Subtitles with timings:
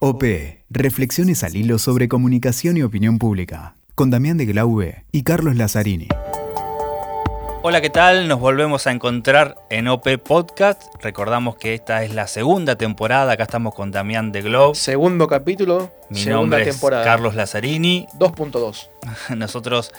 [0.00, 0.22] OP,
[0.70, 6.06] Reflexiones al hilo sobre comunicación y opinión pública, con Damián de Glaube y Carlos Lazzarini.
[7.70, 8.28] Hola, ¿qué tal?
[8.28, 10.82] Nos volvemos a encontrar en OP Podcast.
[11.02, 13.32] Recordamos que esta es la segunda temporada.
[13.32, 14.74] Acá estamos con Damián de Globe.
[14.74, 17.02] Segundo capítulo, Mi segunda nombre temporada.
[17.02, 18.06] es Carlos Lazzarini.
[18.18, 18.88] 2.2.
[19.36, 19.92] Nosotros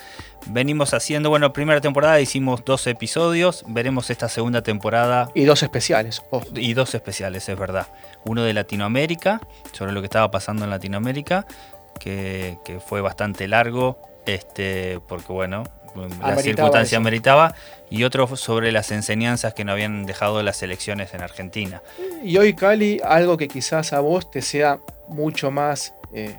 [0.47, 3.63] venimos haciendo, bueno, primera temporada hicimos dos episodios.
[3.67, 6.23] Veremos esta segunda temporada Y dos especiales.
[6.55, 7.85] y dos especiales, es verdad.
[8.25, 9.41] Uno de Latinoamérica,
[9.73, 11.45] sobre lo que estaba pasando en Latinoamérica,
[11.99, 15.63] que, que fue bastante largo, este, porque bueno,
[15.95, 17.03] la circunstancia eso.
[17.03, 17.55] meritaba,
[17.89, 21.81] y otro sobre las enseñanzas que nos habían dejado las elecciones en Argentina.
[22.23, 26.35] Y hoy, Cali, algo que quizás a vos te sea mucho más eh,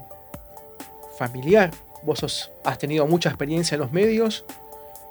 [1.19, 1.71] familiar.
[2.03, 4.45] Vos sos- has tenido mucha experiencia en los medios.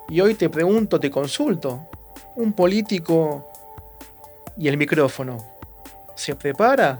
[0.08, 1.86] Y hoy te pregunto, te consulto.
[2.36, 3.46] ¿Un político
[4.56, 5.36] y el micrófono
[6.16, 6.98] se prepara?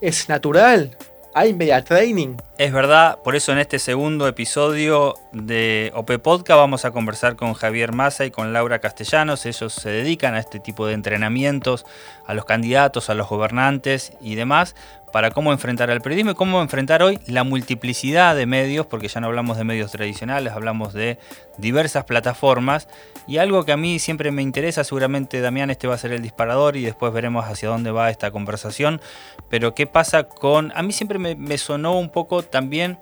[0.00, 0.96] ¿Es natural?
[1.38, 2.34] ¿Hay media training?
[2.58, 7.54] Es verdad, por eso en este segundo episodio de OP Podcast vamos a conversar con
[7.54, 9.46] Javier Massa y con Laura Castellanos.
[9.46, 11.86] Ellos se dedican a este tipo de entrenamientos,
[12.26, 14.74] a los candidatos, a los gobernantes y demás,
[15.12, 19.20] para cómo enfrentar al periodismo y cómo enfrentar hoy la multiplicidad de medios, porque ya
[19.20, 21.18] no hablamos de medios tradicionales, hablamos de
[21.56, 22.88] diversas plataformas.
[23.26, 26.22] Y algo que a mí siempre me interesa, seguramente Damián este va a ser el
[26.22, 29.00] disparador y después veremos hacia dónde va esta conversación.
[29.48, 30.72] Pero qué pasa con...
[30.74, 32.98] A mí siempre me, sonó un poco también,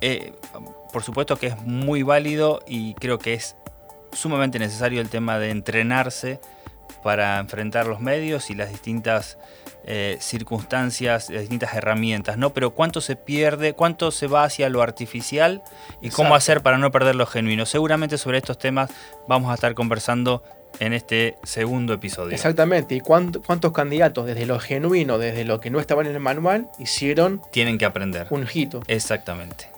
[0.00, 0.32] eh,
[0.92, 3.56] por supuesto que es muy válido y creo que es
[4.12, 6.40] sumamente necesario el tema de entrenarse
[7.02, 9.38] para enfrentar los medios y las distintas
[9.90, 12.52] eh, circunstancias, las distintas herramientas, ¿no?
[12.52, 15.62] Pero cuánto se pierde, cuánto se va hacia lo artificial
[16.02, 16.34] y cómo Exacto.
[16.34, 17.64] hacer para no perder lo genuino.
[17.64, 18.90] Seguramente sobre estos temas
[19.28, 20.42] vamos a estar conversando
[20.78, 22.34] en este segundo episodio.
[22.34, 22.94] Exactamente.
[22.94, 26.68] ¿Y cuánt- cuántos candidatos, desde lo genuino, desde lo que no estaba en el manual,
[26.78, 28.26] hicieron Tienen que aprender.
[28.28, 28.82] un hito?
[28.88, 29.70] Exactamente.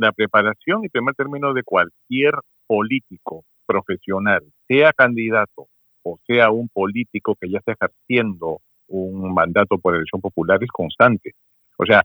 [0.00, 2.32] la preparación y primer término de cualquier
[2.68, 5.68] político profesional, sea candidato
[6.02, 11.32] o sea un político que ya está ejerciendo un mandato por elección popular, es constante.
[11.76, 12.02] O sea,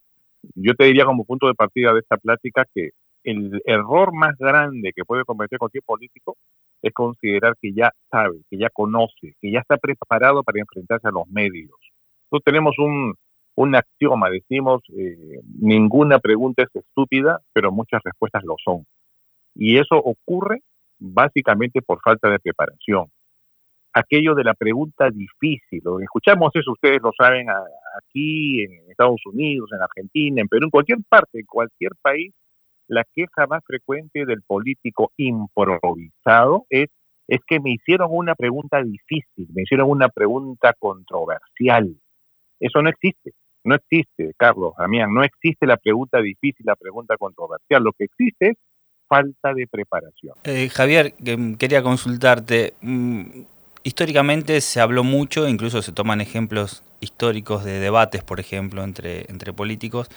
[0.55, 2.89] yo te diría como punto de partida de esta plática que
[3.23, 6.35] el error más grande que puede cometer cualquier político
[6.81, 11.11] es considerar que ya sabe, que ya conoce, que ya está preparado para enfrentarse a
[11.11, 11.71] los medios.
[12.29, 13.15] Nosotros tenemos un,
[13.55, 18.85] un axioma, decimos, eh, ninguna pregunta es estúpida, pero muchas respuestas lo son.
[19.55, 20.61] Y eso ocurre
[21.03, 23.07] básicamente por falta de preparación.
[23.93, 29.81] Aquello de la pregunta difícil, escuchamos eso, ustedes lo saben aquí, en Estados Unidos, en
[29.81, 32.33] Argentina, en Perú, en cualquier parte, en cualquier país,
[32.87, 36.87] la queja más frecuente del político improvisado es,
[37.27, 41.95] es que me hicieron una pregunta difícil, me hicieron una pregunta controversial.
[42.59, 43.33] Eso no existe.
[43.65, 47.81] No existe, Carlos, Damián, no existe la pregunta difícil, la pregunta controversial.
[47.83, 48.55] Lo que existe es
[49.13, 50.35] falta de preparación.
[50.43, 52.73] Eh, Javier, que- quería consultarte.
[52.81, 53.23] mm,
[53.85, 59.51] Históricamente se habló mucho, incluso se toman ejemplos históricos de debates, por ejemplo, entre, entre
[59.51, 60.07] políticos,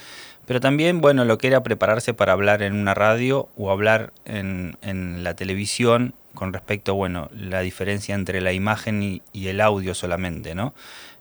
[0.46, 4.76] pero también, bueno, lo que era prepararse para hablar en una radio o hablar en,
[4.82, 10.54] en la televisión con respecto, bueno, la diferencia entre la imagen y, el audio solamente.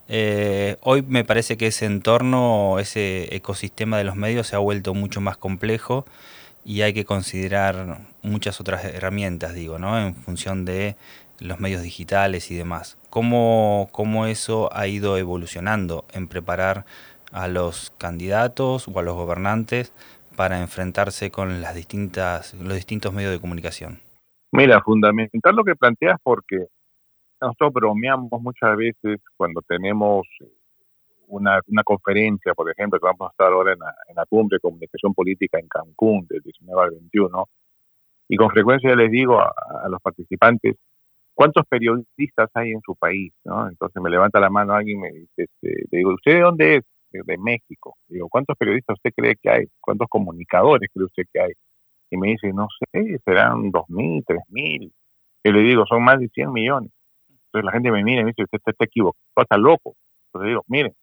[0.08, 4.94] Eh, hoy me parece que ese entorno, ese ecosistema de los medios se ha vuelto
[4.94, 6.06] mucho más complejo
[6.66, 10.00] y hay que considerar muchas otras herramientas, digo, ¿no?
[10.00, 10.96] En función de
[11.40, 12.98] los medios digitales y demás.
[13.12, 16.86] ¿Cómo, cómo eso ha ido evolucionando en preparar
[17.32, 19.94] a los candidatos o a los gobernantes
[20.36, 24.00] para enfrentarse con las distintas, los distintos medios de comunicación?
[24.52, 26.66] Mira, fundamental lo que planteas porque
[27.42, 30.48] nosotros bromeamos muchas veces cuando tenemos eh,
[31.36, 35.14] una, una conferencia, por ejemplo, que vamos a estar ahora en la, cumbre de comunicación
[35.14, 37.46] política en Cancún del 19 al 21,
[38.30, 39.54] y con frecuencia les digo a,
[39.90, 40.76] los participantes,
[41.36, 43.34] ¿cuántos periodistas hay en su país?
[43.46, 46.76] Entonces me levanta la mano alguien y me dice, este, le digo, ¿usted de dónde
[46.78, 46.84] es?
[47.12, 47.98] "De- De México.
[48.10, 49.66] Digo, ¿cuántos periodistas usted cree que hay?
[49.82, 51.54] ¿Cuántos comunicadores cree usted que hay?
[52.12, 54.92] Y me dice, no sé, serán 2.000, 3.000.
[55.44, 56.92] Y le digo, son más de 100 millones.
[57.48, 59.96] Entonces la gente me mira y me dice, usted está equivocado, está loco.
[60.30, 60.94] Entonces digo, miren,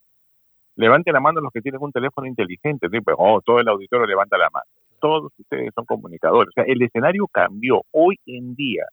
[0.76, 2.88] levante la mano los que tienen un teléfono inteligente.
[2.90, 4.66] Digo, oh, todo el auditorio levanta la mano.
[5.00, 6.48] Todos ustedes son comunicadores.
[6.50, 7.82] O sea, el escenario cambió.
[7.90, 8.86] Hoy en día,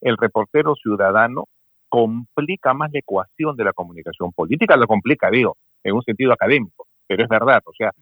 [0.00, 1.44] el reportero ciudadano
[1.88, 6.88] complica más la ecuación de la comunicación política, lo complica, digo, en un sentido académico,
[7.06, 7.92] pero es verdad, o sea,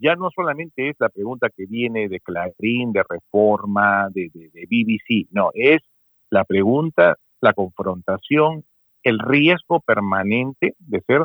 [0.00, 4.66] ya no solamente es la pregunta que viene de Clarín, de Reforma, de, de, de
[4.66, 5.82] BBC, no, es
[6.30, 8.64] la pregunta, la confrontación
[9.02, 11.24] el riesgo permanente de ser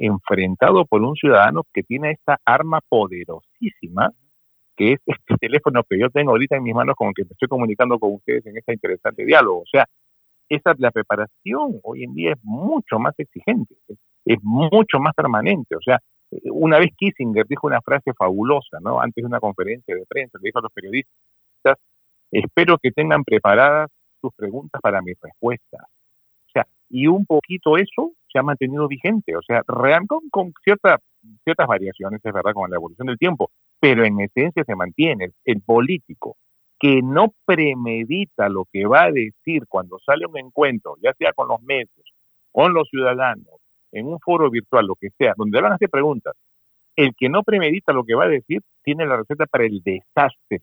[0.00, 4.10] enfrentado por un ciudadano que tiene esta arma poderosísima,
[4.76, 7.30] que es este teléfono que yo tengo ahorita en mis manos con el que me
[7.32, 9.60] estoy comunicando con ustedes en este interesante diálogo.
[9.60, 9.86] O sea,
[10.48, 13.76] esa, la preparación hoy en día es mucho más exigente,
[14.24, 15.76] es mucho más permanente.
[15.76, 16.00] O sea,
[16.50, 19.00] una vez Kissinger dijo una frase fabulosa, ¿no?
[19.00, 21.76] Antes de una conferencia de prensa, le dijo a los periodistas,
[22.30, 25.82] espero que tengan preparadas sus preguntas para mis respuestas.
[26.90, 30.98] Y un poquito eso se ha mantenido vigente, o sea, real, con, con ciertas
[31.66, 35.30] variaciones, es verdad, con la evolución del tiempo, pero en esencia se mantiene.
[35.44, 36.36] El, político
[36.78, 41.48] que no premedita lo que va a decir cuando sale un encuentro, ya sea con
[41.48, 42.14] los medios,
[42.50, 43.60] con los ciudadanos,
[43.92, 46.34] en un foro virtual, lo que sea, donde van a hacer preguntas,
[46.96, 50.60] el que no premedita lo que va a decir tiene la receta para el desastre.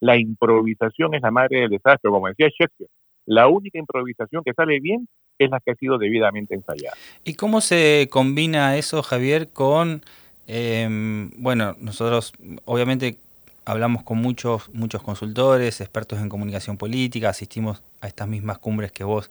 [0.00, 2.90] La improvisación es la madre del desastre, como decía Shakespeare.
[3.26, 5.08] La única improvisación que sale bien
[5.44, 6.96] es la que ha sido debidamente ensayada.
[7.24, 10.02] ¿Y cómo se combina eso, Javier, con,
[10.46, 12.32] em, bueno, nosotros
[12.64, 13.16] obviamente
[13.64, 19.04] hablamos con muchos, muchos consultores, expertos en comunicación política, asistimos a estas mismas cumbres que
[19.04, 19.30] vos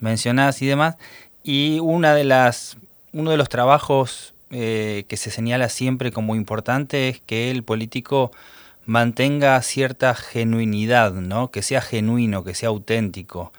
[0.00, 0.96] mencionás y demás,
[1.44, 2.76] y una de las,
[3.12, 8.32] uno de los trabajos eh, que se señala siempre como importante es que el político
[8.86, 11.50] mantenga cierta genuinidad, ¿no?
[11.50, 13.52] que sea genuino, que sea auténtico.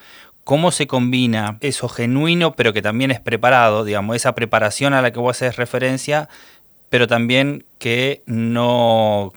[0.48, 5.12] ¿Cómo se combina eso genuino, pero que también es preparado, digamos, esa preparación a la
[5.12, 6.30] que vos haces referencia,
[6.90, 9.34] pero también que no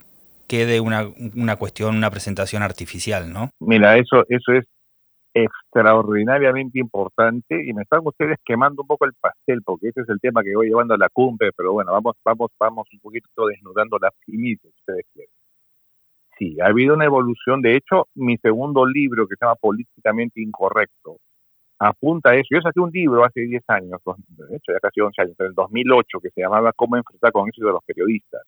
[0.47, 3.51] quede una, una cuestión, una presentación artificial, ¿no?
[3.59, 4.67] Mira, eso, eso es
[5.35, 10.21] extraordinariamente importante y me están ustedes quemando un poco el pastel porque ese es el
[10.21, 13.99] tema que voy llevando a la cumbre, pero bueno, vamos, vamos, vamos un poquito desnudando
[14.01, 15.40] las primicias, ustedes quieren.
[16.41, 17.61] Sí, ha habido una evolución.
[17.61, 21.19] De hecho, mi segundo libro, que se llama Políticamente Incorrecto,
[21.79, 22.49] apunta a eso.
[22.51, 25.55] Yo saqué un libro hace 10 años, de hecho ya casi 11 años, en el
[25.55, 28.43] 2008, que se llamaba Cómo enfrentar con eso de los periodistas.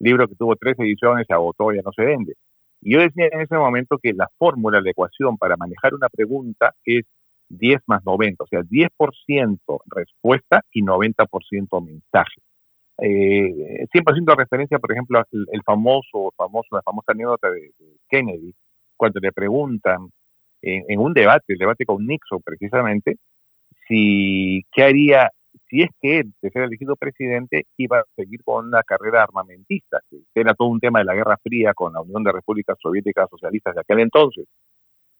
[0.00, 2.34] Libro que tuvo tres ediciones, se agotó, ya no se vende.
[2.82, 6.74] Y yo decía en ese momento que la fórmula, la ecuación para manejar una pregunta
[6.84, 7.04] es
[7.48, 12.42] 10 más 90, o sea, 10% respuesta y 90% mensaje.
[13.00, 17.72] Eh, siempre haciendo referencia, por ejemplo, al el famoso, famoso, la famosa anécdota de,
[18.08, 18.52] Kennedy,
[18.96, 20.08] cuando le preguntan
[20.62, 23.16] en, un debate, el debate con Nixon precisamente,
[23.86, 25.30] si qué haría
[25.68, 30.00] si es que él, de ser elegido presidente, iba a seguir con una carrera armamentista,
[30.10, 33.28] que era todo un tema de la Guerra Fría con la Unión de Repúblicas Soviéticas
[33.30, 34.46] Socialistas de aquel entonces.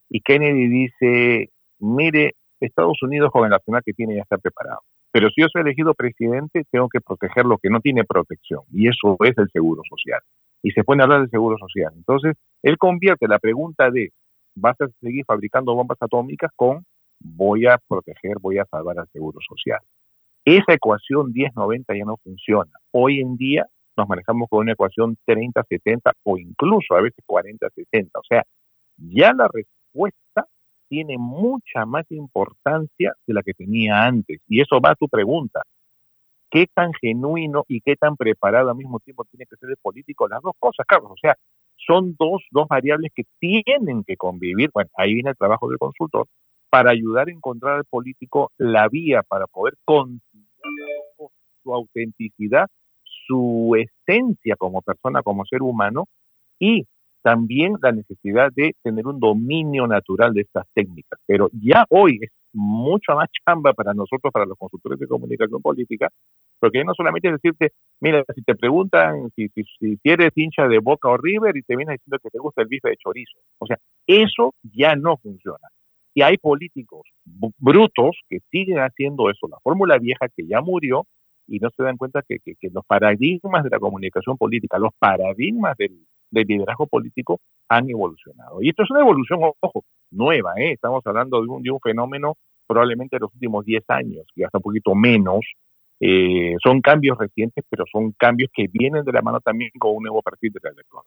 [0.09, 4.81] Y Kennedy dice, mire, Estados Unidos con el nacional que tiene ya está preparado.
[5.11, 8.63] Pero si yo soy elegido presidente, tengo que proteger lo que no tiene protección.
[8.71, 10.21] Y eso es el seguro social.
[10.63, 11.93] Y se pone a hablar del seguro social.
[11.97, 14.11] Entonces, él convierte la pregunta de,
[14.55, 16.51] ¿vas a seguir fabricando bombas atómicas?
[16.55, 16.85] con,
[17.21, 19.81] voy a proteger, voy a salvar al seguro social.
[20.45, 22.71] Esa ecuación 10-90 ya no funciona.
[22.93, 23.67] Hoy en día
[23.97, 28.11] nos manejamos con una ecuación 30-70 o incluso a veces 40-60.
[28.15, 28.45] O sea,
[28.97, 30.47] ya la respuesta
[30.89, 34.41] tiene mucha más importancia de la que tenía antes.
[34.49, 35.63] Y eso va a tu pregunta.
[36.51, 40.29] ¿Qué tan genuino y qué tan preparado al mismo tiempo tiene que ser el político?
[40.29, 41.13] Las dos cosas, Carlos.
[41.13, 41.37] O sea,
[41.77, 44.71] son dos, dos variables que tienen que convivir.
[44.73, 46.27] Bueno, ahí viene el trabajo del consultor
[46.71, 50.21] para ayudar a encontrar al político la vía para poder con
[51.63, 52.67] su autenticidad,
[53.03, 56.07] su esencia como persona, como ser humano
[56.59, 56.87] y
[57.23, 61.19] también la necesidad de tener un dominio natural de estas técnicas.
[61.27, 66.09] Pero ya hoy es mucho más chamba para nosotros, para los consultores de comunicación política,
[66.59, 71.09] porque no solamente decirte, mira, si te preguntan si, si, si, eres hincha de Boca
[71.09, 73.39] o River y te vienen diciendo que te gusta el bife de chorizo.
[73.59, 75.69] O sea, eso ya no funciona.
[76.15, 77.03] Y hay políticos
[77.59, 81.07] brutos que siguen haciendo eso, la fórmula vieja que ya murió
[81.47, 82.39] y no se dan cuenta que,
[82.73, 85.99] los paradigmas de la comunicación política, los paradigmas del,
[86.31, 88.63] liderazgo político han evolucionado.
[88.63, 90.73] Y esto es una evolución, ojo, nueva, ¿eh?
[90.73, 94.95] estamos hablando de un, fenómeno probablemente de los últimos 10 años, y hasta un poquito
[94.95, 95.41] menos.
[96.01, 100.03] Eh, son cambios recientes, pero son cambios que vienen de la mano también con un
[100.05, 101.03] nuevo perfil del elector.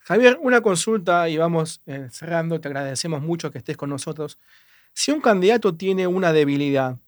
[0.00, 2.60] Javier, una consulta y vamos eh, cerrando.
[2.60, 4.38] Te agradecemos mucho que estés con nosotros.
[4.92, 6.98] Si un candidato tiene una debilidad,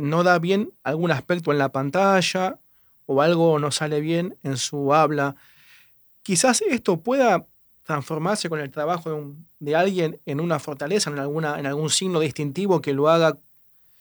[0.00, 2.58] no da bien algún aspecto en la pantalla
[3.06, 5.36] o algo no sale bien en su habla,
[6.24, 7.46] quizás esto pueda
[7.84, 12.80] transformarse con el trabajo de, alguien en una fortaleza, en, alguna, en algún signo distintivo
[12.80, 13.36] que lo haga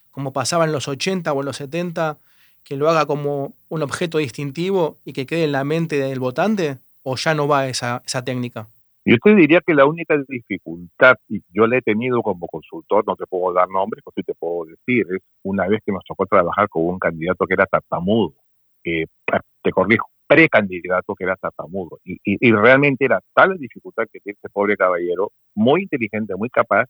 [0.10, 2.18] como pasaba en los 80 o en los 70,
[2.64, 6.80] que lo haga como un objeto distintivo y que quede en la mente del votante?
[7.04, 8.68] o ya no va esa, esa técnica?
[9.06, 13.18] Yo te diría que la única dificultad, y yo la he tenido como consultor, no
[13.18, 16.26] te puedo dar nombres, pero sí te puedo decir, es una vez que nos tocó
[16.26, 18.34] trabajar con un candidato que era tartamudo,
[18.86, 19.06] eh,
[19.62, 24.38] te corrijo, precandidato que era tartamudo, y, y, realmente era tal la dificultad que tiene
[24.42, 26.86] ese pobre caballero, muy inteligente, muy capaz,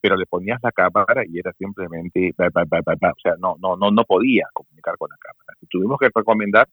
[0.00, 4.46] pero le ponías la cámara y era simplemente, o sea, no, no, no, no podía
[4.52, 5.58] comunicar con la cámara.
[5.68, 6.68] Tuvimos que recomendar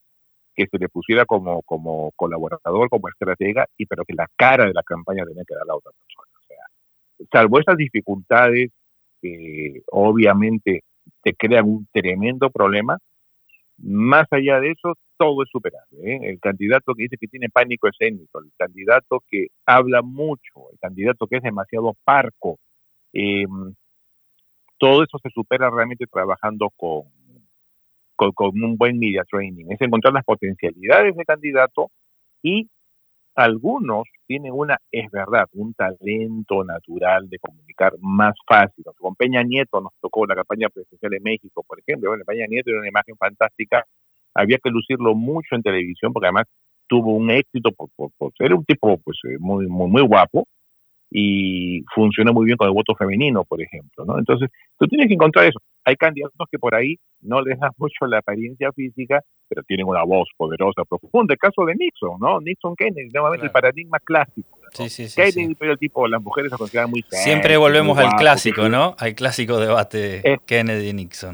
[0.55, 4.73] que se le pusiera como, como colaborador, como estratega, y pero que la cara de
[4.73, 6.29] la campaña tenía que dar la otra persona.
[6.33, 8.71] O sea, salvo esas dificultades
[9.21, 10.83] que obviamente
[11.21, 12.97] te crean un tremendo problema,
[13.77, 15.97] más allá de eso, todo es superable.
[16.03, 16.19] ¿eh?
[16.23, 21.27] El candidato que dice que tiene pánico escénico, el candidato que habla mucho, el candidato
[21.27, 22.57] que es demasiado parco,
[23.13, 23.45] eh,
[24.77, 27.03] todo eso se supera realmente trabajando con,
[28.39, 31.91] un buen media training, es encontrar las potencialidades del candidato
[32.41, 32.69] y
[33.35, 38.85] algunos tienen una, es verdad, un talento natural de comunicar más fácil.
[38.97, 42.11] Con Peña Nieto nos tocó la campaña presidencial de México, por ejemplo.
[42.11, 43.85] Bueno, Peña Nieto era una imagen fantástica.
[44.35, 46.45] Había que lucirlo mucho en televisión porque además
[46.87, 50.45] tuvo un éxito por, por, ser un tipo pues, eh, muy, muy, muy guapo
[51.11, 54.05] y funciona muy bien con el voto femenino, por ejemplo.
[54.05, 54.19] ¿no?
[54.19, 55.59] Entonces, tú tienes que encontrar eso.
[55.85, 60.03] Hay candidatos que por ahí no les da mucho la apariencia física, pero tienen una
[60.03, 61.33] voz poderosa, profunda.
[61.33, 62.41] El caso de Nixon, ¿no?
[62.41, 64.59] Nixon Kennedy, nuevamente el paradigma clásico.
[64.73, 68.15] Sí, sí, sí, Kennedy, pero el tipo, las mujeres se consideran muy Siempre volvemos al
[68.15, 68.95] clásico, ¿no?
[68.99, 71.33] Al clásico debate Kennedy-Nixon.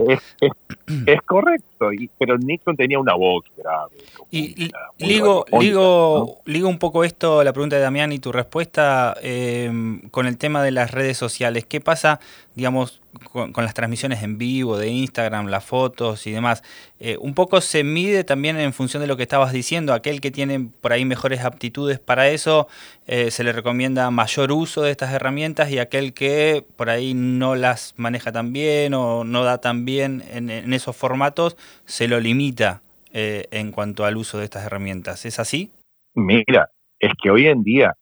[1.07, 3.97] Es, correcto, y, pero Nixon tenía una voz grave.
[4.29, 9.99] Y ligo, ligo, ligo un poco esto, la pregunta de Damián y tu respuesta, eh,
[10.11, 11.65] con el tema de las redes sociales.
[11.65, 12.19] ¿Qué pasa,
[12.55, 16.63] digamos, con, las transmisiones en vivo de Instagram, las fotos y demás,
[16.99, 20.31] eh, un poco se mide también en función de lo que estabas diciendo, aquel que
[20.31, 22.67] tiene por ahí mejores aptitudes para eso,
[23.07, 27.55] eh, se le recomienda mayor uso de estas herramientas y aquel que por ahí no
[27.55, 32.81] las maneja tan bien o no da tan bien en, esos formatos, se lo limita
[33.13, 35.25] eh, en cuanto al uso de estas herramientas.
[35.25, 35.71] ¿Es así?
[36.13, 37.95] Mira, es que hoy en día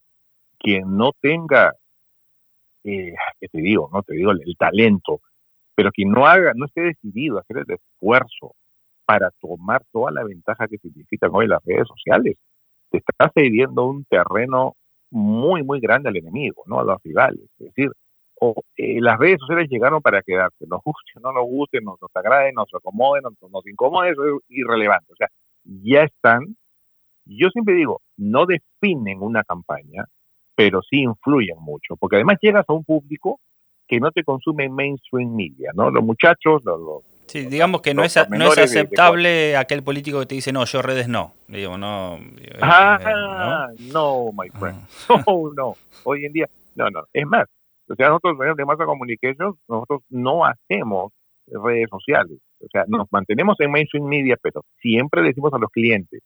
[0.60, 1.74] quien no tenga
[2.84, 5.22] eh, que te digo, no te digo el, talento,
[5.76, 8.56] pero que no haga, no esté decidido a hacer el esfuerzo
[9.06, 12.38] para tomar toda la ventaja que significan hoy las redes sociales,
[12.90, 14.76] te está cediendo un terreno
[15.12, 16.80] muy, muy grande al enemigo, ¿no?
[16.80, 17.50] A los rivales.
[17.60, 17.92] Es decir,
[18.40, 22.12] o, eh, las redes sociales llegaron para quedarse, nos guste, no nos guste, nos, nos
[22.14, 25.12] agrade, nos acomoden, nos, nos incomode, eso es irrelevante.
[25.12, 25.28] O sea,
[25.64, 26.56] ya están.
[27.26, 30.06] Yo siempre digo, no definen una campaña,
[30.56, 33.40] pero sí influyen mucho, porque además llegas a un público
[33.88, 35.90] que no te consume en mainstream media, ¿no?
[35.90, 37.04] Los muchachos, los...
[37.26, 40.82] sí, digamos que no es, no es aceptable aquel político que te dice, no, yo
[40.82, 41.34] redes no.
[41.48, 42.18] Digo, no.
[42.38, 44.80] Eh, ah, no, my friend.
[45.10, 45.24] Ah.
[45.28, 45.74] No, no.
[46.04, 47.04] Hoy en día, no, no.
[47.14, 47.48] Es más,
[47.90, 51.12] o sea, nosotros de Massa Communications, nosotros no hacemos
[51.48, 52.38] redes sociales.
[52.60, 56.22] O sea, nos mantenemos en mainstream media, pero siempre decimos a los clientes,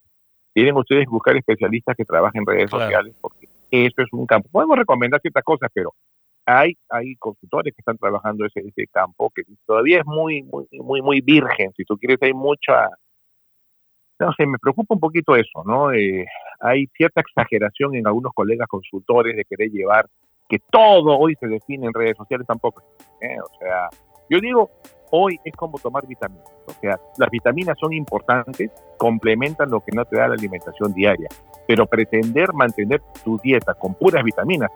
[0.53, 4.49] tienen ustedes que buscar especialistas que trabajen en redes sociales porque eso es un campo.
[4.51, 5.93] Podemos recomendar ciertas cosas, pero
[6.45, 11.01] hay, hay consultores que están trabajando ese, ese campo que todavía es muy, muy, muy,
[11.01, 11.71] muy virgen.
[11.75, 12.89] Si tú quieres, hay mucha.
[14.19, 15.91] No sé, me preocupa un poquito eso, ¿no?
[15.91, 16.25] Eh,
[16.59, 20.07] hay cierta exageración en algunos colegas consultores de querer llevar
[20.53, 22.83] que todo hoy se define en redes sociales tampoco.
[23.21, 23.37] ¿eh?
[23.43, 23.89] O sea,
[24.29, 24.69] yo digo,
[25.09, 26.45] hoy es como tomar vitaminas.
[26.67, 31.27] O sea, las vitaminas son importantes, complementan lo que no te da la alimentación diaria.
[31.67, 34.69] Pero pretender mantener tu dieta con puras vitaminas.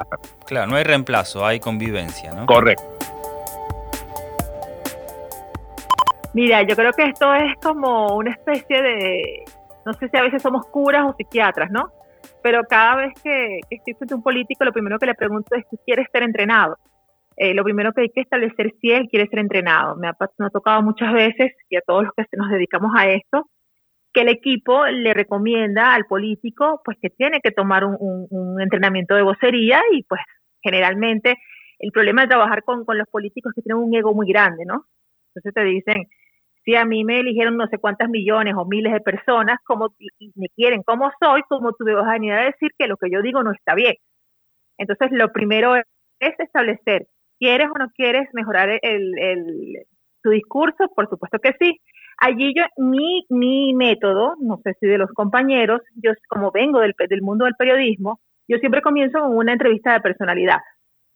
[0.47, 2.47] Claro, no hay reemplazo, hay convivencia, ¿no?
[2.47, 2.83] Correcto.
[6.33, 9.45] Mira, yo creo que esto es como una especie de,
[9.85, 11.91] no sé si a veces somos curas o psiquiatras, ¿no?
[12.43, 15.67] Pero cada vez que, estoy frente a un político, lo primero que le pregunto es,
[15.69, 16.77] ¿tú quieres ser entrenado?
[17.35, 19.95] Eh, lo primero que hay que establecer si él quiere ser entrenado.
[19.95, 23.49] Me ha, tocado muchas veces, y a todos los que nos dedicamos a esto,
[24.13, 29.21] que el equipo le recomienda al político pues que tiene que tomar un, entrenamiento de
[29.21, 30.21] vocería y pues
[30.63, 31.37] generalmente
[31.79, 34.85] el problema de trabajar con, los políticos es que tienen un ego muy grande, ¿no?
[35.35, 36.07] Entonces te dicen,
[36.67, 39.95] si a mí me eligieron no sé cuántas millones o miles de personas, como
[40.35, 43.41] me quieren como soy, como tú me vas a decir que lo que yo digo
[43.41, 43.95] no está bien.
[44.77, 45.85] Entonces lo primero es
[46.19, 47.07] establecer
[47.39, 49.85] ¿Quieres o no quieres mejorar el,
[50.23, 50.89] tu discurso?
[50.95, 51.79] Por supuesto que sí.
[52.17, 56.95] Allí yo, mi, mi método, no sé si de los compañeros, yo como vengo del,
[57.09, 60.57] del mundo del periodismo, yo siempre comienzo con una entrevista de personalidad,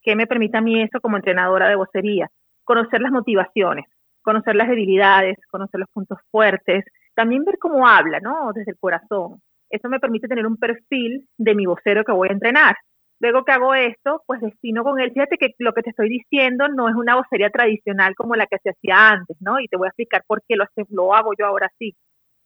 [0.03, 2.29] que me permite a mí eso como entrenadora de vocería,
[2.63, 3.85] conocer las motivaciones,
[4.21, 6.85] conocer las debilidades, conocer los puntos fuertes,
[7.15, 8.51] también ver cómo habla, ¿no?
[8.53, 9.41] Desde el corazón.
[9.69, 12.75] Eso me permite tener un perfil de mi vocero que voy a entrenar.
[13.21, 16.67] Luego que hago esto, pues destino con él, fíjate que lo que te estoy diciendo
[16.69, 19.59] no es una vocería tradicional como la que se hacía antes, ¿no?
[19.59, 21.95] Y te voy a explicar por qué lo, hago yo ahora sí.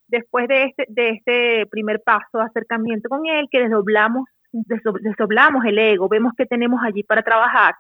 [0.08, 5.79] Después de este, de este primer paso de acercamiento con él, que desdoblamos, desdoblamos el
[5.79, 7.75] ego, vemos qué tenemos allí para trabajar,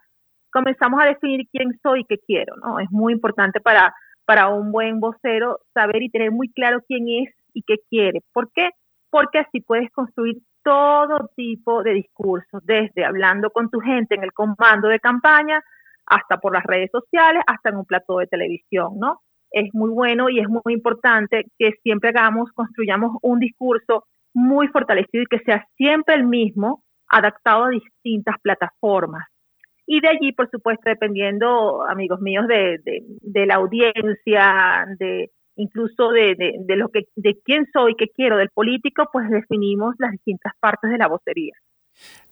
[0.55, 2.79] comenzamos a definir quién soy y qué quiero, ¿no?
[2.79, 3.93] Es muy importante para,
[4.23, 8.21] para un buen vocero saber y tener muy claro quién es y qué quiere.
[8.31, 8.69] ¿Por qué?
[9.09, 14.31] Porque así puedes construir todo tipo de discursos, desde hablando con tu gente en el
[14.31, 15.61] comando de campaña,
[16.05, 19.19] hasta por las redes sociales, hasta en un plató de televisión, ¿no?
[19.51, 25.23] Es muy bueno y es muy importante que siempre hagamos, construyamos un discurso muy fortalecido
[25.23, 29.25] y que sea siempre el mismo, adaptado a distintas plataformas.
[29.87, 36.35] Y de allí, por supuesto, dependiendo, amigos míos, de, de la audiencia, de, incluso de,
[36.59, 40.89] de, lo que, de quién soy, qué quiero del político, pues definimos las distintas partes
[40.89, 41.53] de la vocería.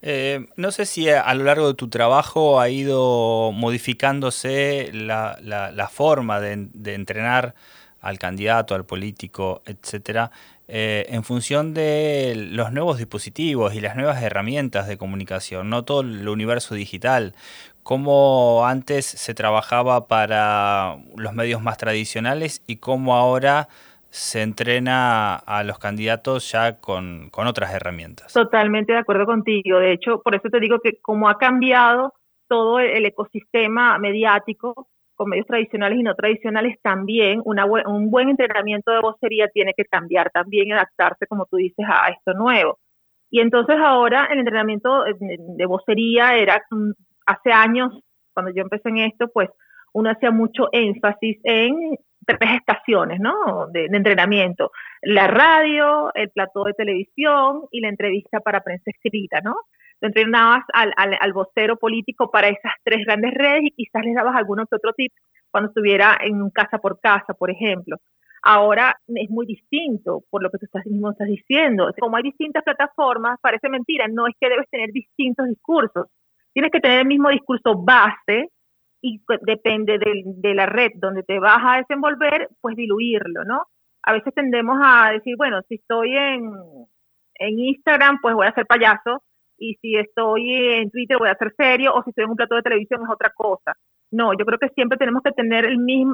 [0.02, 5.88] Eh, no sé si a lo largo de tu trabajo ha ido modificándose la, la,
[5.88, 7.56] forma de, de, entrenar
[8.02, 10.32] al candidato, al político, etcétera,
[10.68, 16.02] eh, en función de los nuevos dispositivos y las nuevas herramientas de comunicación, no todo
[16.02, 17.36] el universo digital
[17.84, 23.68] cómo antes se trabajaba para los medios más tradicionales y cómo ahora
[24.10, 28.32] se entrena a los candidatos ya con, otras herramientas.
[28.32, 29.80] Totalmente de acuerdo contigo.
[29.80, 32.14] De hecho, por eso te digo que como ha cambiado
[32.48, 34.88] todo el ecosistema mediático,
[35.24, 40.30] con medios tradicionales y no tradicionales, también un buen entrenamiento de vocería tiene que cambiar
[40.32, 42.78] también adaptarse, como tú dices, a esto nuevo.
[43.32, 46.62] Y entonces ahora el entrenamiento de vocería era
[47.26, 47.98] hace años,
[48.34, 49.50] cuando yo empecé en esto, pues
[49.94, 53.68] uno hacía mucho énfasis en tres estaciones, ¿no?
[53.72, 54.72] De, entrenamiento.
[55.04, 59.56] La radio, el plató de televisión y la entrevista para prensa escrita, ¿no?
[60.08, 64.66] Entrenabas al, al, vocero político para esas tres grandes redes y quizás les dabas alguno
[64.66, 65.14] que otro tip
[65.52, 67.98] cuando estuviera en un casa por casa, por ejemplo.
[68.42, 71.90] Ahora es muy distinto por lo que tú estás, mismo diciendo.
[72.00, 76.08] Como hay distintas plataformas, parece mentira, no es que debes tener distintos discursos
[76.54, 78.50] tienes que tener el mismo discurso base
[79.02, 83.66] y depende de, la red donde te vas a desenvolver, pues diluirlo, ¿no?
[84.04, 86.52] A veces tendemos a decir, bueno, si estoy en,
[87.36, 89.24] en Instagram, pues voy a ser payaso,
[89.70, 92.56] y si estoy en Twitter voy a ser serio, o si estoy en un plato
[92.56, 93.74] de televisión es otra cosa.
[94.12, 95.66] No, yo creo que siempre tenemos que tener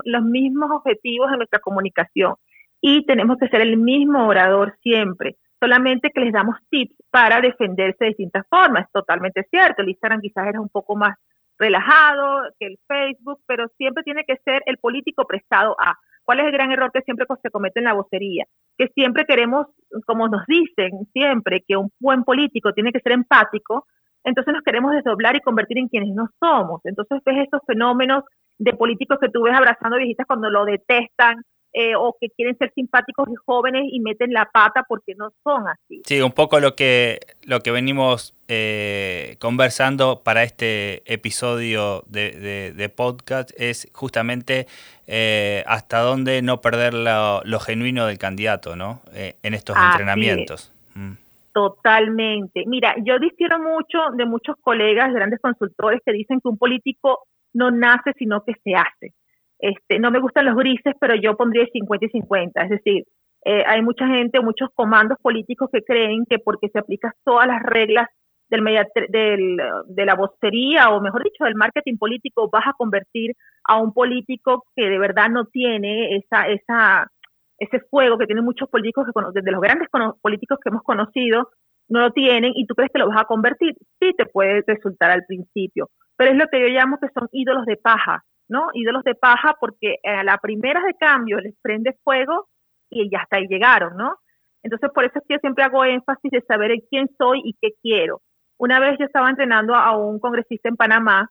[0.06, 2.36] los mismos objetivos en nuestra comunicación
[2.82, 7.98] y tenemos que ser el mismo orador siempre solamente que les damos tips para defenderse
[8.00, 8.86] de distintas formas.
[8.86, 11.18] Es totalmente cierto, el Instagram quizás era un poco más
[11.58, 15.98] relajado que el Facebook, pero siempre tiene que ser el político prestado a.
[16.30, 18.46] ¿Cuál es el gran error que siempre se comete en la vocería?
[18.78, 19.66] Que siempre queremos,
[20.06, 23.88] como nos dicen siempre, que un buen político tiene que ser empático,
[24.24, 26.82] entonces nos queremos desdoblar y convertir en quienes no somos.
[26.84, 28.26] Entonces ves estos fenómenos
[28.60, 31.42] de políticos que tú ves abrazando viejitas cuando lo detestan,
[31.74, 35.68] eh, o que quieren ser simpáticos y jóvenes y meten la pata porque no son
[35.68, 36.02] así.
[36.06, 43.52] Sí, un poco lo que, lo que venimos eh, conversando para este episodio de, podcast
[43.56, 44.66] es justamente
[45.06, 49.02] eh, hasta dónde no perder lo, genuino del candidato, ¿no?
[49.14, 50.74] en estos entrenamientos.
[50.96, 51.14] Mm.
[51.54, 52.64] Totalmente.
[52.68, 57.70] Mira, yo difiero mucho de muchos colegas, grandes consultores, que dicen que un político no
[57.70, 59.14] nace, sino que se hace.
[59.60, 62.62] Este, no me gustan los grises, pero yo pondría 50 y 50.
[62.64, 63.04] Es decir,
[63.46, 67.62] eh, hay mucha gente, muchos comandos políticos que creen que porque se aplican todas las
[67.64, 68.08] reglas
[68.50, 68.64] del,
[69.10, 73.94] del, de la vocería, o mejor dicho, del marketing político, vas a convertir a un
[73.94, 77.12] político que de verdad no tiene esa, esa,
[77.60, 79.90] ese fuego que tienen muchos políticos, que, desde los grandes
[80.22, 81.50] políticos que hemos conocido,
[81.90, 83.76] no lo tienen y tú crees que lo vas a convertir.
[84.00, 87.66] Sí te puede resultar al principio, pero es lo que yo llamo que son ídolos
[87.66, 88.24] de paja.
[88.50, 88.68] ¿No?
[88.74, 92.50] Ídolos de paja porque a la primera de cambio les prende fuego
[92.90, 94.18] y ya hasta ahí llegaron, ¿no?
[94.64, 98.22] Entonces, por eso es que siempre hago énfasis de saber quién soy y qué quiero.
[98.58, 101.30] Una vez yo estaba entrenando a un congresista en Panamá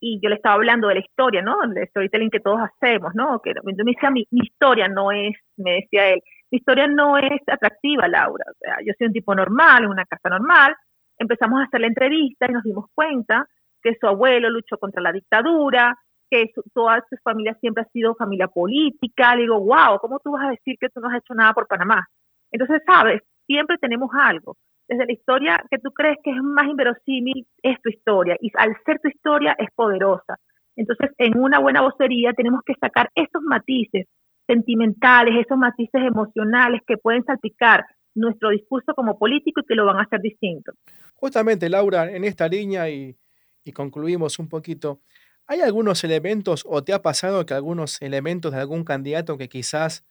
[0.00, 1.62] y yo le estaba hablando de la historia, ¿no?
[1.62, 3.40] El storytelling que todos hacemos, ¿no?
[3.40, 8.08] Que me decía, mi, historia no es, me decía él, mi historia no es atractiva,
[8.08, 8.44] Laura.
[8.84, 10.74] Yo soy un tipo normal, en una casa normal.
[11.16, 13.46] Empezamos a hacer la entrevista y nos dimos cuenta
[13.82, 15.96] que su abuelo luchó contra la dictadura,
[16.34, 19.34] que toda su familia siempre ha sido familia política.
[19.36, 21.68] Le digo, wow, ¿cómo tú vas a decir que tú no has hecho nada por
[21.68, 22.06] Panamá?
[22.50, 24.56] Entonces, sabes, siempre tenemos algo.
[24.88, 28.36] Desde la historia que tú crees que es más inverosímil, es tu historia.
[28.40, 30.38] Y al ser tu historia, es poderosa.
[30.76, 34.06] Entonces, en una buena vocería tenemos que sacar esos matices
[34.46, 39.98] sentimentales, esos matices emocionales que pueden salpicar nuestro discurso como político y que lo van
[39.98, 40.72] a hacer distinto.
[41.14, 43.16] Justamente, Laura, en esta línea y,
[43.64, 45.00] y concluimos un poquito,
[45.46, 50.04] ¿hay algunos elementos o te ha pasado que algunos elementos de algún candidato que quizás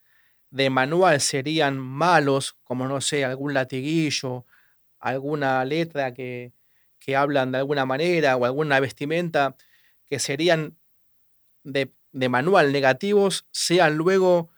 [0.52, 4.46] de manual serían malos, como no sé, algún latiguillo,
[5.00, 6.54] alguna letra que,
[7.00, 9.56] que hablan de alguna manera o alguna vestimenta
[10.08, 10.78] que serían
[11.64, 14.50] de, de manual negativos, sean luego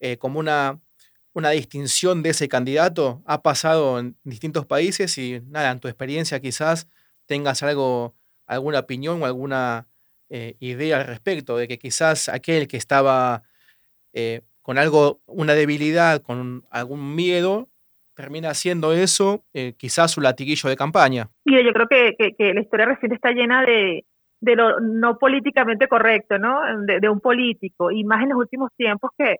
[0.00, 0.80] eh, como una,
[1.32, 3.22] una distinción de ese candidato?
[3.26, 6.88] ¿Ha pasado en distintos países y nada, en tu experiencia quizás
[7.26, 8.16] tengas algo,
[8.46, 9.88] alguna opinión o alguna
[10.36, 13.44] eh, idea al respecto de que quizás aquel que estaba
[14.12, 17.68] eh, con algo, una debilidad, con algún miedo,
[18.16, 19.44] termina haciendo eso
[19.76, 21.30] quizás su latiguillo de campaña.
[21.44, 24.04] Mira, yo creo que, que, la historia reciente está llena de,
[24.40, 26.60] de lo no políticamente correcto, ¿no?
[26.84, 29.36] De, un político, y más en los últimos tiempos que,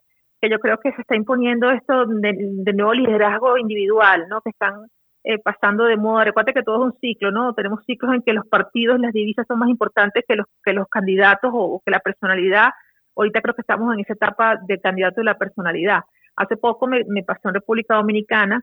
[0.48, 4.42] yo creo que se está imponiendo esto de, nuevo liderazgo individual, ¿no?
[4.42, 4.86] Que están
[5.24, 6.24] eh, pasando de moda.
[6.24, 7.54] Recuerda que todo es un ciclo, ¿no?
[7.54, 10.86] Tenemos ciclos en que los partidos, las divisas son más importantes que los, que los
[10.88, 12.68] candidatos o, que la personalidad.
[13.16, 16.00] Ahorita creo que estamos en esa etapa de candidato de la personalidad.
[16.36, 18.62] Hace poco me, pasó en República Dominicana,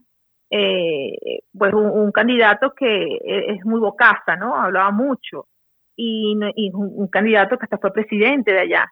[0.50, 2.86] eh, pues un, candidato que
[3.24, 4.56] e, es muy bocaza, ¿no?
[4.56, 5.48] Hablaba mucho.
[5.96, 8.92] Y, y un candidato que hasta fue presidente de allá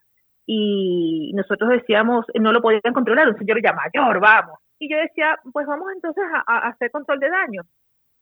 [0.51, 4.57] y nosotros decíamos, no lo podían controlar, un señor ya mayor, vamos.
[4.79, 7.63] Y yo decía, pues vamos entonces a, hacer control de daño.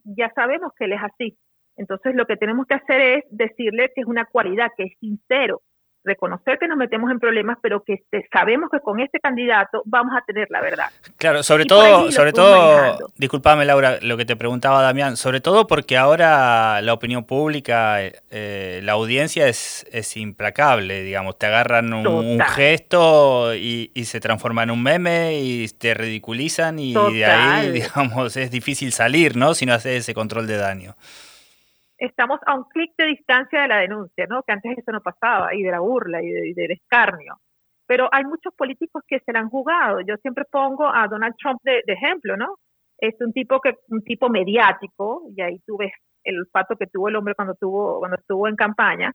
[0.04, 1.38] Ya sabemos que él es así.
[1.76, 5.62] Entonces lo que tenemos que hacer es decirle que es una cualidad, que es sincero,
[6.08, 10.14] reconocer que nos metemos en problemas, pero que este, sabemos que con este candidato vamos
[10.18, 10.88] a tener la verdad.
[11.18, 15.98] Claro, sobre todo, sobre todo, discúlpame Laura, lo que te preguntaba Damián, sobre todo porque
[15.98, 23.54] ahora la opinión pública, eh, la audiencia es, es, implacable, digamos, te agarran un, gesto
[23.54, 28.94] y, se transforma en un meme y te ridiculizan y de ahí, digamos, es difícil
[28.94, 29.54] salir, ¿no?
[29.54, 30.96] Si no haces ese control de daño
[31.98, 34.44] estamos a un clic de distancia de la denuncia, ¿no?
[34.44, 37.40] Que antes eso no pasaba, y de la burla y, del escarnio.
[37.86, 40.02] Pero hay muchos políticos que se la han jugado.
[40.02, 42.58] Yo siempre pongo a Donald Trump de, ejemplo, ¿no?
[42.98, 45.92] Es un tipo que un tipo mediático, y ahí tú ves
[46.24, 49.14] el olfato que tuvo el hombre cuando tuvo cuando estuvo en campaña,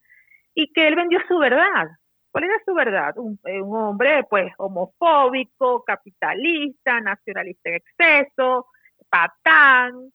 [0.55, 1.89] y que él vendió su verdad.
[2.31, 3.13] ¿Cuál era su verdad?
[3.17, 8.67] Un, eh, un hombre, pues, homofóbico, capitalista, nacionalista en exceso,
[9.11, 10.11] patán,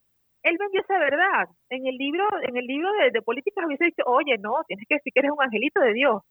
[0.48, 1.48] él vendió esa verdad.
[1.70, 4.96] En el libro, en el libro de, de políticas hubiese dicho, oye, no, tienes que
[4.96, 6.22] decir que eres un angelito de Dios.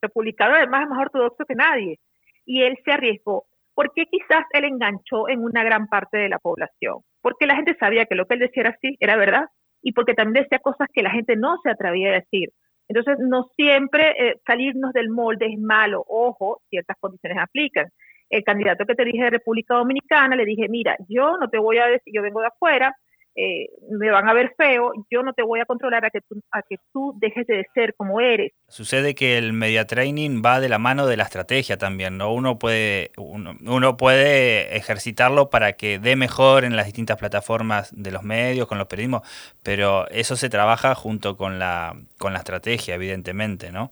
[0.00, 1.98] Republicano además es más ortodoxo que nadie.
[2.44, 3.44] Y él se arriesgó.
[3.74, 7.00] ¿Por qué quizás él enganchó en una gran parte de la población?
[7.20, 9.46] Porque la gente sabía que lo que él decía era así, era verdad,
[9.82, 12.50] y porque también decía cosas que la gente no se atrevía a decir.
[12.88, 16.04] Entonces, no siempre eh, salirnos del molde es malo.
[16.08, 17.86] Ojo, ciertas condiciones aplican.
[18.30, 21.78] El candidato que te dije de República Dominicana, le dije, mira, yo no te voy
[21.78, 22.94] a decir, yo vengo de afuera,
[23.38, 26.42] eh, me van a ver feo, yo no te voy a controlar a que, tú,
[26.50, 28.52] a que tú dejes de ser como eres.
[28.68, 32.32] Sucede que el media training va de la mano de la estrategia también, ¿no?
[32.32, 38.22] Uno puede, uno, puede ejercitarlo para que dé mejor en las distintas plataformas de los
[38.22, 39.22] medios, con los periodismos,
[39.62, 43.90] pero eso se trabaja junto con la, con la estrategia, evidentemente, ¿no?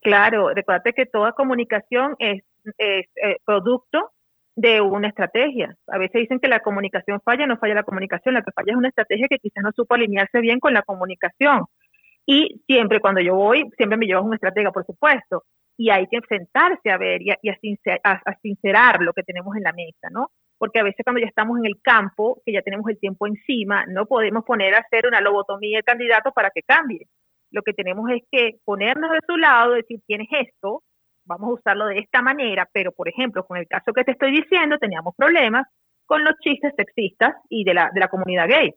[0.00, 2.42] Claro, recuerda que toda comunicación es,
[2.78, 4.13] es eh, producto
[4.56, 5.76] de una estrategia.
[5.88, 8.76] A veces dicen que la comunicación falla, no falla la comunicación, la que falla es
[8.76, 11.64] una estrategia que quizás no supo alinearse bien con la comunicación.
[12.26, 15.44] Y siempre cuando yo voy, siempre me llevo una estratega, por supuesto,
[15.76, 20.08] y hay que sentarse a ver y, a, sincerar lo que tenemos en la mesa,
[20.10, 20.30] ¿no?
[20.56, 23.84] Porque a veces cuando ya estamos en el campo, que ya tenemos el tiempo encima,
[23.86, 27.08] no podemos poner a hacer una lobotomía del candidato para que cambie.
[27.50, 30.82] Lo que tenemos es que ponernos de su lado, decir, tienes esto,
[31.24, 34.32] vamos a usarlo de esta manera, pero por ejemplo, con el caso que te estoy
[34.32, 35.66] diciendo, teníamos problemas
[36.06, 38.74] con los chistes sexistas y de la, de la comunidad gay.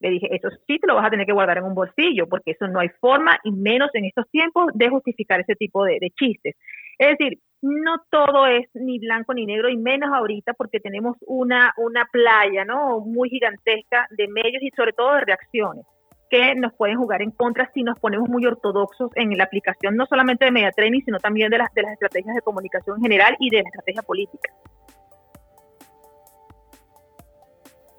[0.00, 2.52] Le dije, eso sí te lo vas a tener que guardar en un bolsillo, porque
[2.52, 6.10] eso no hay forma, y menos en estos tiempos, de justificar ese tipo de, de
[6.10, 6.56] chistes.
[6.98, 11.72] Es decir, no todo es ni blanco ni negro, y menos ahorita, porque tenemos una,
[11.76, 13.00] una playa ¿no?
[13.00, 15.84] muy gigantesca de medios y sobre todo de reacciones
[16.32, 20.06] que nos pueden jugar en contra si nos ponemos muy ortodoxos en la aplicación no
[20.06, 23.36] solamente de media training, sino también de las, de las estrategias de comunicación en general
[23.38, 24.50] y de la estrategia política.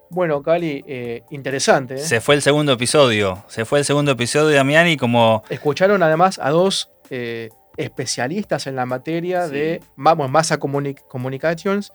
[0.10, 1.93] Bueno, Cali, eh, interesante.
[1.93, 1.98] ¿eh?
[2.00, 5.43] Se fue el segundo episodio, se fue el segundo episodio, Damián, y como...
[5.50, 11.93] Escucharon además a dos eh, especialistas en la materia de, vamos, Massa Communications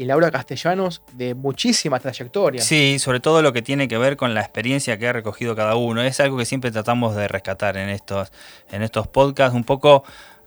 [0.00, 2.62] y Laura Castellanos de muchísima trayectoria.
[2.62, 5.76] Sí, sobre todo lo que tiene que ver con la experiencia que ha recogido cada
[5.76, 6.00] uno.
[6.00, 8.32] Es algo que siempre tratamos de rescatar en estos,
[8.72, 10.02] en estos podcasts, un poco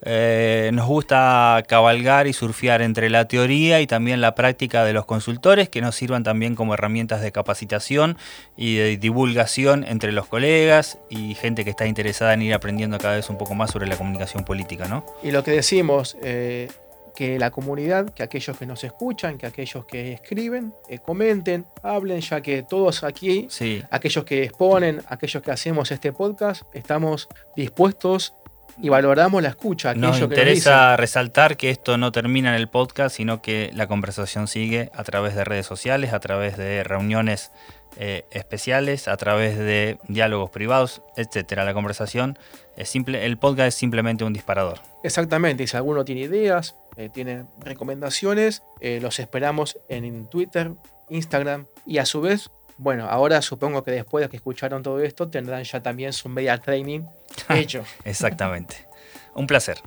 [0.06, 5.06] Eh, nos gusta cabalgar y surfear entre la teoría y también la práctica de los
[5.06, 8.18] consultores, que nos sirvan también como herramientas de capacitación
[8.58, 13.16] y de divulgación entre los colegas y gente que está interesada en ir aprendiendo cada
[13.16, 15.06] vez un poco más sobre la comunicación política, ¿no?
[15.24, 16.68] Y lo que decimos, eh,
[17.16, 22.22] que la comunidad, que aquellos que nos escuchan, que aquellos que escriben, eh, comenten, hablen,
[22.22, 23.48] ya que todos aquí,
[23.90, 28.34] aquellos que exponen, aquellos que hacemos este podcast, estamos dispuestos
[28.82, 29.94] y valoramos la escucha.
[29.94, 34.92] Nos interesa resaltar que esto no termina en el podcast, sino que la conversación sigue
[34.94, 37.52] a través de redes sociales, a través de reuniones
[37.98, 41.64] eh, especiales, a través de diálogos privados, etcétera.
[41.64, 42.40] La conversación
[42.76, 44.80] es simple, el podcast es simplemente un disparador.
[45.04, 50.72] Exactamente, y si alguno tiene ideas, eh, tiene recomendaciones, eh, los esperamos en Twitter,
[51.10, 55.30] Instagram y a su vez bueno, ahora supongo que después de que escucharon todo esto
[55.30, 57.02] tendrán ya también su media training
[57.50, 57.84] hecho.
[58.04, 58.88] Exactamente.
[59.36, 59.82] Un placer.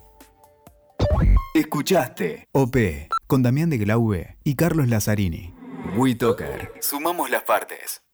[1.54, 2.76] Escuchaste OP
[3.26, 5.54] con Damián de Glaube y Carlos Lazzarini.
[5.96, 6.72] WeToker.
[6.80, 8.05] Sumamos las partes.